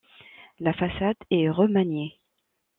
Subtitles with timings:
[0.59, 2.19] La façade est remaniée.